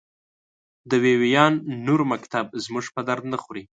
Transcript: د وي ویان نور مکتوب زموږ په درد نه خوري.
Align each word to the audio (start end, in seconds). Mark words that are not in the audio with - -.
د 0.89 0.91
وي 1.03 1.13
ویان 1.21 1.53
نور 1.87 2.01
مکتوب 2.11 2.47
زموږ 2.63 2.85
په 2.95 3.01
درد 3.07 3.23
نه 3.33 3.37
خوري. 3.43 3.63